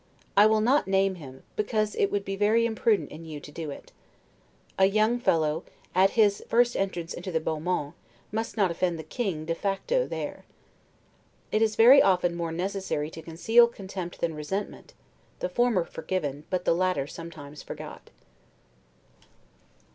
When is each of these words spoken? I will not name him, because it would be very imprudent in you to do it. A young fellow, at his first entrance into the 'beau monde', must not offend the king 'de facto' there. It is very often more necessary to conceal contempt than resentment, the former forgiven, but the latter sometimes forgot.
I 0.35 0.47
will 0.47 0.61
not 0.61 0.87
name 0.87 1.13
him, 1.13 1.43
because 1.55 1.93
it 1.93 2.07
would 2.11 2.25
be 2.25 2.35
very 2.35 2.65
imprudent 2.65 3.11
in 3.11 3.23
you 3.23 3.39
to 3.39 3.51
do 3.51 3.69
it. 3.69 3.91
A 4.79 4.87
young 4.87 5.19
fellow, 5.19 5.63
at 5.93 6.09
his 6.17 6.43
first 6.49 6.75
entrance 6.75 7.13
into 7.13 7.31
the 7.31 7.39
'beau 7.39 7.59
monde', 7.59 7.93
must 8.31 8.57
not 8.57 8.71
offend 8.71 8.97
the 8.97 9.03
king 9.03 9.45
'de 9.45 9.53
facto' 9.53 10.07
there. 10.07 10.43
It 11.51 11.61
is 11.61 11.75
very 11.75 12.01
often 12.01 12.35
more 12.35 12.51
necessary 12.51 13.11
to 13.11 13.21
conceal 13.21 13.67
contempt 13.67 14.21
than 14.21 14.33
resentment, 14.33 14.95
the 15.37 15.49
former 15.49 15.85
forgiven, 15.85 16.45
but 16.49 16.65
the 16.65 16.73
latter 16.73 17.05
sometimes 17.05 17.61
forgot. 17.61 18.09